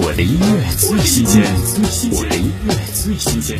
[0.00, 1.42] 我的音乐最新鲜，
[2.12, 3.58] 我的音乐最新鲜。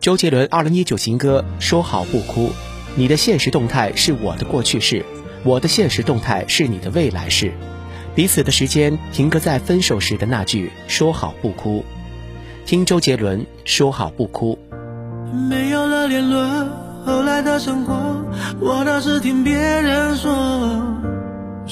[0.00, 2.46] 周杰伦二零一九新歌《说好不哭》，
[2.94, 5.04] 你的现实动态是我的过去式，
[5.42, 7.52] 我的现实动态是你的未来式。
[8.14, 11.84] 彼此的时间停格在分手时的那句“说好不哭”。
[12.64, 14.56] 听周杰伦《说好不哭》。
[15.50, 16.68] 没有了联络，
[17.04, 18.24] 后来的生活，
[18.60, 21.10] 我倒是听别人说。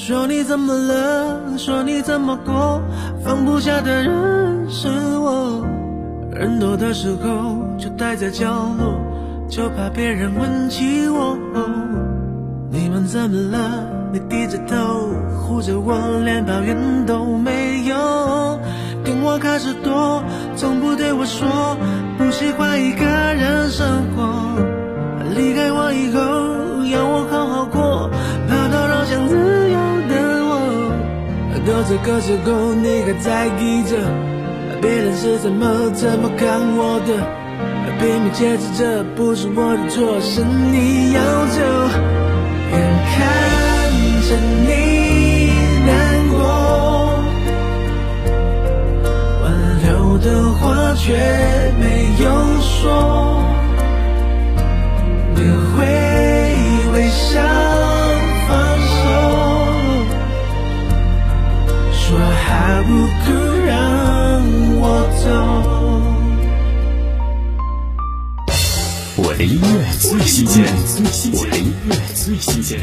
[0.03, 1.59] 说你怎么了？
[1.59, 2.80] 说你怎么过？
[3.23, 5.63] 放不下的人是我。
[6.32, 8.99] 人多的时候就待在角落，
[9.46, 11.36] 就怕别人问起我。
[12.71, 13.86] 你们怎么了？
[14.11, 18.59] 你低着头护着我，连抱怨都没有。
[19.04, 20.25] 跟我开始躲，
[20.57, 21.76] 从不对我说
[22.17, 24.00] 不喜欢一个人生
[31.90, 33.97] 这个时候，你还在意着
[34.81, 37.19] 别人是怎么怎么看我的？
[37.98, 41.59] 拼命解释这不是我的错，是你要走。
[42.70, 42.78] 眼
[43.11, 43.19] 看
[44.23, 44.31] 着
[44.69, 44.70] 你
[45.84, 45.91] 难
[46.31, 46.39] 过，
[49.43, 49.50] 挽
[49.83, 50.27] 留的
[50.61, 51.03] 话却
[51.81, 51.83] 没
[52.22, 52.30] 有
[62.83, 62.89] 不
[63.25, 63.33] 哭，
[63.67, 63.70] 让
[64.81, 64.83] 我
[65.23, 65.25] 走。
[69.23, 69.67] 我的音乐
[69.98, 70.65] 最新鲜，
[71.33, 72.81] 我的音乐最新鲜。